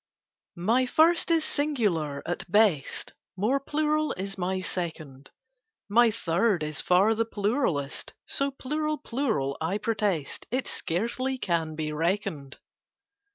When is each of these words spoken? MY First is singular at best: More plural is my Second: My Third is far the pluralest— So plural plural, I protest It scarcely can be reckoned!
MY 0.55 0.87
First 0.87 1.29
is 1.29 1.45
singular 1.45 2.23
at 2.25 2.51
best: 2.51 3.13
More 3.37 3.59
plural 3.59 4.13
is 4.13 4.35
my 4.35 4.59
Second: 4.59 5.29
My 5.89 6.09
Third 6.09 6.63
is 6.63 6.81
far 6.81 7.13
the 7.13 7.23
pluralest— 7.23 8.13
So 8.25 8.49
plural 8.49 8.97
plural, 8.97 9.57
I 9.61 9.77
protest 9.77 10.47
It 10.49 10.65
scarcely 10.65 11.37
can 11.37 11.75
be 11.75 11.91
reckoned! 11.91 12.57